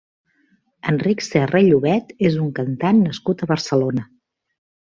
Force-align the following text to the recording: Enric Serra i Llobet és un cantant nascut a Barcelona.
Enric 0.91 1.21
Serra 1.25 1.61
i 1.67 1.67
Llobet 1.67 2.09
és 2.31 2.39
un 2.47 2.49
cantant 2.61 3.05
nascut 3.05 3.45
a 3.47 3.51
Barcelona. 3.55 4.07